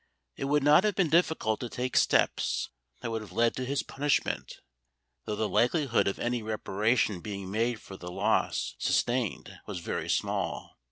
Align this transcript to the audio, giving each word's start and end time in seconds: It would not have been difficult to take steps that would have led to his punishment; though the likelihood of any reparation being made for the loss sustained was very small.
It 0.35 0.45
would 0.45 0.63
not 0.63 0.83
have 0.83 0.95
been 0.95 1.11
difficult 1.11 1.59
to 1.59 1.69
take 1.69 1.95
steps 1.95 2.71
that 3.01 3.11
would 3.11 3.21
have 3.21 3.31
led 3.31 3.55
to 3.55 3.65
his 3.65 3.83
punishment; 3.83 4.59
though 5.25 5.35
the 5.35 5.47
likelihood 5.47 6.07
of 6.07 6.17
any 6.17 6.41
reparation 6.41 7.21
being 7.21 7.51
made 7.51 7.79
for 7.79 7.97
the 7.97 8.11
loss 8.11 8.73
sustained 8.79 9.59
was 9.67 9.77
very 9.77 10.09
small. 10.09 10.79